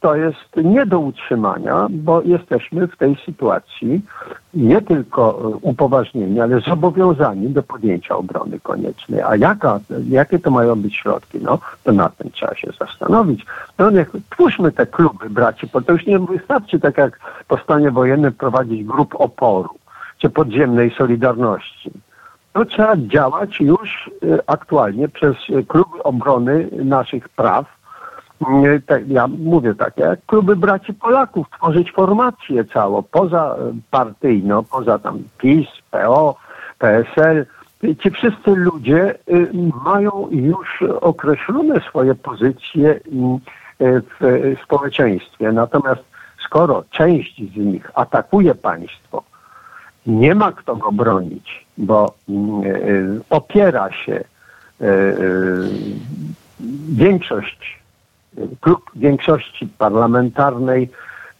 to 0.00 0.16
jest 0.16 0.56
nie 0.64 0.86
do 0.86 1.00
utrzymania, 1.00 1.86
bo 1.90 2.22
jesteśmy 2.22 2.86
w 2.86 2.96
tej 2.96 3.16
sytuacji 3.26 4.00
nie 4.54 4.82
tylko 4.82 5.50
y, 5.50 5.56
upoważnieni, 5.56 6.40
ale 6.40 6.60
zobowiązani 6.60 7.48
do 7.48 7.62
podjęcia 7.62 8.16
obrony 8.16 8.60
koniecznej. 8.60 9.22
A 9.22 9.36
jaka, 9.36 9.80
jakie 10.08 10.38
to 10.38 10.50
mają 10.50 10.82
być 10.82 10.96
środki? 10.96 11.38
No, 11.42 11.58
to 11.84 11.92
nad 11.92 12.16
tym 12.16 12.30
trzeba 12.30 12.54
się 12.54 12.68
zastanowić. 12.80 13.46
No 13.78 13.90
niech 13.90 14.12
twórzmy 14.30 14.72
te 14.72 14.86
kluby, 14.86 15.30
braci, 15.30 15.66
bo 15.72 15.80
to 15.80 15.92
już 15.92 16.06
nie 16.06 16.18
wystarczy 16.18 16.80
tak 16.80 16.98
jak 16.98 17.20
po 17.48 17.58
stanie 17.58 17.90
wojennym 17.90 18.32
prowadzić 18.32 18.84
grup 18.84 19.14
oporu 19.14 19.70
czy 20.18 20.30
podziemnej 20.30 20.90
solidarności 20.98 21.90
to 22.52 22.64
trzeba 22.64 22.96
działać 22.96 23.60
już 23.60 24.10
y, 24.22 24.38
aktualnie 24.46 25.08
przez 25.08 25.36
kluby 25.68 26.02
obrony 26.02 26.68
naszych 26.72 27.28
praw. 27.28 27.79
Y, 28.42 29.04
ja 29.08 29.26
mówię 29.26 29.74
tak, 29.74 29.96
jak 29.96 30.26
kluby 30.26 30.56
braci 30.56 30.94
Polaków, 30.94 31.46
tworzyć 31.50 31.92
formację 31.92 32.64
całą, 32.64 33.02
poza 33.02 33.56
partyjną, 33.90 34.64
poza 34.64 34.98
tam 34.98 35.18
PiS, 35.38 35.68
PO, 35.90 36.36
PSL. 36.78 37.46
Ci 38.02 38.10
wszyscy 38.10 38.50
ludzie 38.50 39.14
y, 39.28 39.48
mają 39.84 40.28
już 40.30 40.84
określone 41.00 41.80
swoje 41.80 42.14
pozycje 42.14 43.00
w 43.80 44.54
społeczeństwie. 44.64 45.52
Natomiast 45.52 46.02
skoro 46.44 46.84
część 46.90 47.42
z 47.54 47.56
nich 47.56 47.90
atakuje 47.94 48.54
państwo, 48.54 49.22
nie 50.06 50.34
ma 50.34 50.52
kto 50.52 50.76
go 50.76 50.92
bronić, 50.92 51.66
bo 51.78 52.06
e, 52.06 52.32
opiera 53.30 53.92
się 53.92 54.12
e, 54.14 54.84
e, 54.84 55.14
większość, 56.88 57.79
klub 58.60 58.90
większości 58.96 59.68
parlamentarnej 59.78 60.88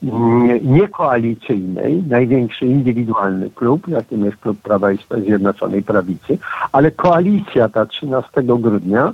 mm, 0.02 0.58
niekoalicyjnej, 0.62 2.02
największy 2.08 2.66
indywidualny 2.66 3.50
klub, 3.50 3.88
jakim 3.88 4.24
jest 4.24 4.36
klub 4.36 4.58
Prawa 4.62 4.92
i 4.92 4.98
Zjednoczonej 5.24 5.82
Prawicy, 5.82 6.38
ale 6.72 6.90
koalicja 6.90 7.68
ta 7.68 7.86
13 7.86 8.30
grudnia 8.42 9.12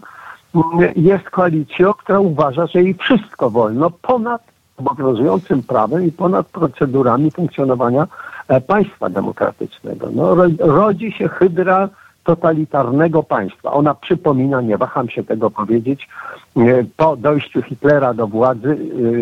mm, 0.54 0.92
jest 0.96 1.30
koalicją, 1.30 1.92
która 1.92 2.20
uważa, 2.20 2.66
że 2.66 2.82
jej 2.82 2.94
wszystko 2.94 3.50
wolno 3.50 3.90
ponad 3.90 4.42
obowiązującym 4.76 5.62
prawem 5.62 6.06
i 6.06 6.12
ponad 6.12 6.46
procedurami 6.46 7.30
funkcjonowania 7.30 8.06
E, 8.48 8.60
państwa 8.60 9.10
demokratycznego. 9.10 10.10
No, 10.14 10.36
rodzi 10.58 11.12
się 11.12 11.28
hydra 11.28 11.88
totalitarnego 12.26 13.22
państwa. 13.22 13.72
Ona 13.72 13.94
przypomina, 13.94 14.60
nie 14.60 14.78
waham 14.78 15.08
się 15.08 15.24
tego 15.24 15.50
powiedzieć, 15.50 16.08
e, 16.56 16.60
po 16.96 17.16
dojściu 17.16 17.62
Hitlera 17.62 18.14
do 18.14 18.26
władzy 18.26 18.78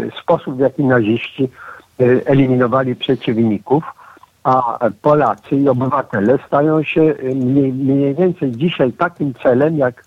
e, 0.07 0.21
sposób, 0.21 0.57
w 0.57 0.59
jaki 0.59 0.85
naziści 0.85 1.49
eliminowali 2.25 2.97
przeciwników, 2.97 3.85
a 4.45 4.79
Polacy 5.03 5.57
i 5.57 5.69
obywatele 5.69 6.39
stają 6.47 6.83
się 6.83 7.15
mniej, 7.35 7.73
mniej 7.73 8.15
więcej 8.15 8.53
dzisiaj 8.53 8.93
takim 8.93 9.35
celem, 9.35 9.79
jak 9.79 10.05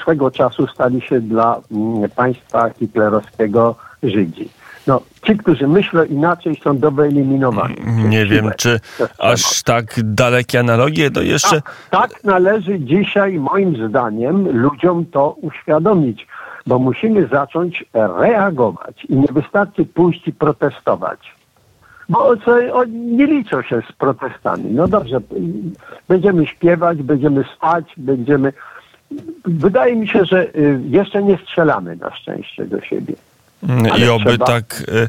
swego 0.00 0.30
czasu 0.30 0.66
stali 0.66 1.00
się 1.00 1.20
dla 1.20 1.60
mm, 1.72 2.10
państwa 2.10 2.70
hitlerowskiego 2.70 3.74
Żydzi. 4.02 4.48
No, 4.86 5.00
ci, 5.28 5.36
którzy 5.36 5.68
myślą 5.68 6.04
inaczej, 6.04 6.56
są 6.64 6.78
do 6.78 6.90
wyeliminowania. 6.90 7.74
Nie 8.08 8.26
wiem, 8.26 8.50
czy 8.56 8.80
aż 9.18 9.62
tak 9.62 9.84
dalekie 10.04 10.60
analogie 10.60 11.10
to 11.10 11.22
jeszcze... 11.22 11.62
Tak, 11.90 12.10
tak 12.10 12.24
należy 12.24 12.80
dzisiaj, 12.80 13.38
moim 13.38 13.88
zdaniem, 13.88 14.60
ludziom 14.60 15.06
to 15.06 15.30
uświadomić, 15.30 16.26
bo 16.66 16.78
musimy 16.78 17.26
zacząć 17.26 17.84
reagować 17.94 19.04
i 19.04 19.16
nie 19.16 19.28
wystarczy 19.30 19.84
pójść 19.84 20.28
i 20.28 20.32
protestować. 20.32 21.34
Bo 22.08 22.36
co, 22.36 22.56
nie 22.88 23.26
liczą 23.26 23.62
się 23.62 23.82
z 23.90 23.92
protestami. 23.92 24.64
No 24.70 24.88
dobrze, 24.88 25.20
będziemy 26.08 26.46
śpiewać, 26.46 27.02
będziemy 27.02 27.44
stać, 27.56 27.84
będziemy... 27.96 28.52
Wydaje 29.44 29.96
mi 29.96 30.08
się, 30.08 30.24
że 30.24 30.46
y, 30.56 30.80
jeszcze 30.88 31.22
nie 31.22 31.38
strzelamy 31.38 31.96
na 31.96 32.14
szczęście 32.14 32.64
do 32.64 32.80
siebie. 32.80 33.14
I 33.98 34.08
oby 34.08 34.24
trzeba... 34.24 34.46
tak 34.46 34.82
e, 34.88 35.02
e, 35.02 35.08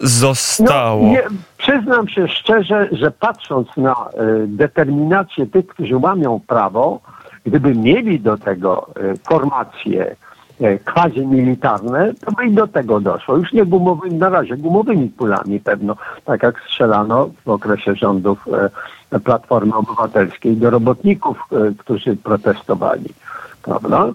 zostało. 0.00 1.02
No, 1.02 1.08
nie, 1.08 1.22
przyznam 1.58 2.08
się 2.08 2.28
szczerze, 2.28 2.88
że 2.92 3.10
patrząc 3.10 3.68
na 3.76 3.92
e, 3.92 4.06
determinację 4.46 5.46
tych, 5.46 5.66
którzy 5.66 5.96
łamią 5.96 6.40
prawo, 6.46 7.00
gdyby 7.46 7.74
mieli 7.74 8.20
do 8.20 8.38
tego 8.38 8.90
formacje 9.28 10.16
quasi 10.84 11.26
militarne, 11.26 12.14
to 12.14 12.32
by 12.32 12.46
i 12.46 12.52
do 12.52 12.66
tego 12.66 13.00
doszło. 13.00 13.36
Już 13.36 13.52
nie 13.52 13.66
gumowymi, 13.66 14.14
na 14.14 14.28
razie 14.28 14.56
gumowymi 14.56 15.10
kulami 15.10 15.60
pewno, 15.60 15.96
tak 16.24 16.42
jak 16.42 16.60
strzelano 16.60 17.30
w 17.44 17.48
okresie 17.48 17.94
rządów 17.94 18.44
Platformy 19.24 19.74
Obywatelskiej 19.74 20.56
do 20.56 20.70
robotników, 20.70 21.38
którzy 21.78 22.16
protestowali. 22.16 23.08
Prawda? 23.62 24.12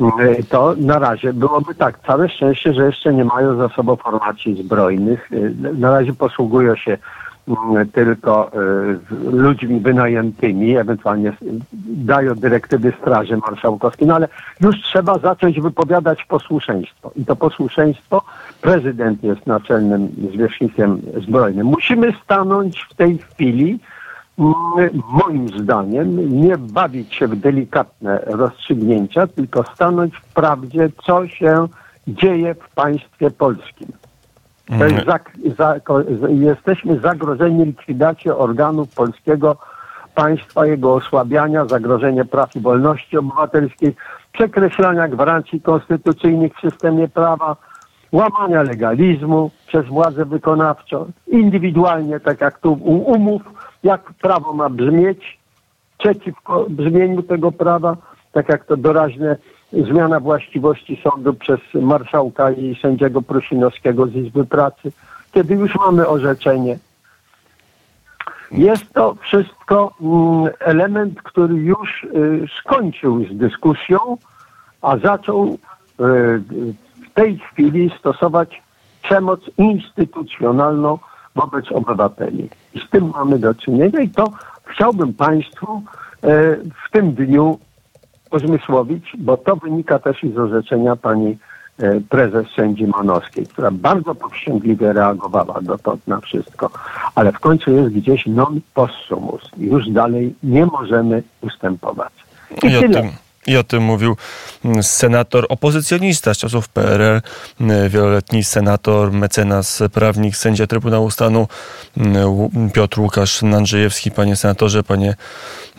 E, 0.00 0.42
to 0.42 0.74
na 0.76 0.98
razie 0.98 1.32
byłoby 1.32 1.74
tak. 1.74 1.98
Całe 2.06 2.28
szczęście, 2.28 2.74
że 2.74 2.86
jeszcze 2.86 3.14
nie 3.14 3.24
mają 3.24 3.56
za 3.56 3.68
sobą 3.68 3.96
formacji 3.96 4.62
zbrojnych. 4.62 5.30
E, 5.32 5.72
na 5.78 5.90
razie 5.90 6.12
posługują 6.12 6.76
się 6.76 6.98
mm, 7.48 7.88
tylko 7.88 8.50
e, 8.52 8.58
ludźmi 9.30 9.80
wynajętymi, 9.80 10.76
ewentualnie 10.76 11.32
dają 11.86 12.34
dyrektywy 12.34 12.92
Straży 13.00 13.36
Marszałkowskiej, 13.36 14.08
no 14.08 14.14
ale 14.14 14.28
już 14.60 14.82
trzeba 14.82 15.18
zacząć 15.18 15.60
wypowiadać 15.60 16.24
posłuszeństwo. 16.24 17.10
I 17.16 17.24
to 17.24 17.36
posłuszeństwo 17.36 18.22
prezydent 18.60 19.22
jest 19.22 19.46
naczelnym 19.46 20.08
zwierzchnikiem 20.34 21.00
zbrojnym. 21.26 21.66
Musimy 21.66 22.12
stanąć 22.24 22.80
w 22.90 22.94
tej 22.94 23.18
chwili 23.18 23.78
moim 25.08 25.48
zdaniem 25.48 26.40
nie 26.42 26.58
bawić 26.58 27.14
się 27.14 27.28
w 27.28 27.36
delikatne 27.36 28.20
rozstrzygnięcia, 28.26 29.26
tylko 29.26 29.64
stanąć 29.74 30.16
w 30.16 30.34
prawdzie, 30.34 30.88
co 31.06 31.28
się 31.28 31.68
dzieje 32.08 32.54
w 32.54 32.74
państwie 32.74 33.30
polskim. 33.30 33.88
Mhm. 34.70 35.04
Za, 35.06 35.18
za, 35.58 35.74
jesteśmy 36.28 37.00
zagrożeni 37.00 37.64
likwidacją 37.64 38.38
organów 38.38 38.94
polskiego 38.94 39.56
państwa, 40.14 40.66
jego 40.66 40.94
osłabiania, 40.94 41.64
zagrożenie 41.64 42.24
praw 42.24 42.56
i 42.56 42.60
wolności 42.60 43.18
obywatelskiej, 43.18 43.94
przekreślania 44.32 45.08
gwarancji 45.08 45.60
konstytucyjnych 45.60 46.52
w 46.56 46.60
systemie 46.60 47.08
prawa, 47.08 47.56
łamania 48.12 48.62
legalizmu 48.62 49.50
przez 49.66 49.86
władzę 49.86 50.24
wykonawczą, 50.24 51.10
indywidualnie, 51.26 52.20
tak 52.20 52.40
jak 52.40 52.58
tu 52.58 52.72
umów, 53.06 53.42
jak 53.82 54.12
prawo 54.12 54.52
ma 54.52 54.68
brzmieć, 54.68 55.38
przeciwko 55.98 56.66
brzmieniu 56.68 57.22
tego 57.22 57.52
prawa, 57.52 57.96
tak 58.32 58.48
jak 58.48 58.64
to 58.64 58.76
doraźne 58.76 59.36
zmiana 59.72 60.20
właściwości 60.20 61.00
sądu 61.04 61.34
przez 61.34 61.60
marszałka 61.74 62.50
i 62.50 62.78
sędziego 62.82 63.22
Prusinowskiego 63.22 64.06
z 64.06 64.14
Izby 64.14 64.44
Pracy, 64.44 64.92
kiedy 65.32 65.54
już 65.54 65.74
mamy 65.74 66.08
orzeczenie. 66.08 66.78
Jest 68.52 68.92
to 68.92 69.14
wszystko 69.20 69.94
mm, 70.00 70.54
element, 70.60 71.22
który 71.22 71.54
już 71.54 72.04
y, 72.04 72.44
skończył 72.60 73.24
z 73.24 73.36
dyskusją, 73.36 73.98
a 74.82 74.96
zaczął 74.96 75.46
y, 75.54 75.58
w 75.98 77.14
tej 77.14 77.38
chwili 77.38 77.90
stosować 77.98 78.62
przemoc 79.02 79.40
instytucjonalną 79.58 80.98
wobec 81.40 81.72
obywateli. 81.72 82.48
I 82.74 82.80
z 82.80 82.90
tym 82.90 83.10
mamy 83.14 83.38
do 83.38 83.54
czynienia 83.54 84.00
i 84.00 84.08
to 84.08 84.32
chciałbym 84.64 85.14
Państwu 85.14 85.82
e, 86.22 86.56
w 86.56 86.90
tym 86.92 87.12
dniu 87.14 87.58
uzmysłowić, 88.30 89.12
bo 89.18 89.36
to 89.36 89.56
wynika 89.56 89.98
też 89.98 90.16
z 90.34 90.38
orzeczenia 90.38 90.96
pani 90.96 91.38
e, 91.78 92.00
prezes 92.00 92.46
sędzi 92.56 92.86
Manowskiej, 92.86 93.46
która 93.46 93.70
bardzo 93.70 94.14
powściągliwie 94.14 94.92
reagowała 94.92 95.60
dotąd 95.62 96.08
na 96.08 96.20
wszystko, 96.20 96.70
ale 97.14 97.32
w 97.32 97.38
końcu 97.40 97.70
jest 97.70 97.94
gdzieś 97.94 98.26
non 98.26 98.60
possumus 98.74 99.50
i 99.58 99.64
już 99.66 99.90
dalej 99.90 100.34
nie 100.42 100.66
możemy 100.66 101.22
ustępować. 101.40 102.12
I, 102.62 102.66
I 102.66 102.80
tyle. 102.80 103.10
I 103.48 103.56
o 103.56 103.64
tym 103.64 103.82
mówił 103.82 104.16
mm, 104.64 104.82
senator 104.82 105.46
opozycjonista 105.48 106.34
z 106.34 106.38
czasów 106.38 106.68
PRL, 106.68 107.20
mm, 107.60 107.88
wieloletni 107.88 108.44
senator, 108.44 109.12
mecenas, 109.12 109.82
prawnik, 109.92 110.36
sędzia 110.36 110.66
Trybunału 110.66 111.10
Stanu 111.10 111.46
mm, 111.96 112.70
Piotr 112.74 113.00
Łukasz 113.00 113.42
Andrzejewski. 113.42 114.10
Panie 114.10 114.36
senatorze, 114.36 114.82
panie 114.82 115.14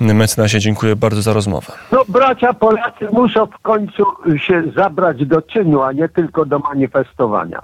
mecenasie, 0.02 0.60
dziękuję 0.60 0.96
bardzo 0.96 1.22
za 1.22 1.34
rozmowę. 1.34 1.74
No 1.92 2.04
bracia 2.08 2.54
Polacy 2.54 3.08
muszą 3.14 3.46
w 3.46 3.60
końcu 3.60 4.06
się 4.38 4.64
zabrać 4.76 5.26
do 5.26 5.42
czynu, 5.42 5.82
a 5.82 5.92
nie 5.92 6.10
tylko 6.10 6.46
do 6.46 6.60
manifestowania. 6.60 7.62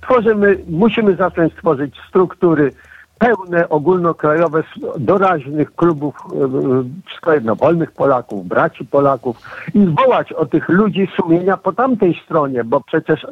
Tworzymy, 0.00 0.58
musimy 0.68 1.16
zacząć 1.16 1.54
tworzyć 1.54 1.94
struktury 2.08 2.72
pełne, 3.18 3.68
ogólnokrajowe, 3.68 4.62
doraźnych 4.98 5.74
klubów 5.74 6.14
wszystko 7.06 7.32
jedno, 7.32 7.56
wolnych 7.56 7.92
Polaków, 7.92 8.46
braci 8.46 8.84
Polaków 8.84 9.36
i 9.74 9.86
zwołać 9.86 10.32
o 10.32 10.46
tych 10.46 10.68
ludzi 10.68 11.08
sumienia 11.16 11.56
po 11.56 11.72
tamtej 11.72 12.20
stronie, 12.24 12.64
bo 12.64 12.80
przecież 12.80 13.26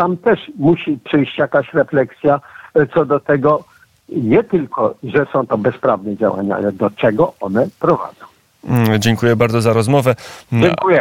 tam 0.00 0.16
też 0.16 0.50
musi 0.58 0.98
przyjść 1.04 1.38
jakaś 1.38 1.74
refleksja 1.74 2.40
e, 2.74 2.86
co 2.86 3.04
do 3.04 3.20
tego, 3.20 3.64
nie 4.08 4.44
tylko, 4.44 4.94
że 5.02 5.26
są 5.32 5.46
to 5.46 5.58
bezprawne 5.58 6.16
działania, 6.16 6.56
ale 6.56 6.72
do 6.72 6.90
czego 6.90 7.32
one 7.40 7.66
prowadzą. 7.80 8.24
Mm, 8.68 9.00
dziękuję 9.00 9.36
bardzo 9.36 9.60
za 9.60 9.72
rozmowę. 9.72 10.14
Dziękuję. 10.52 10.98